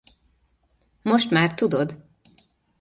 [1.01, 2.01] Most már tudod!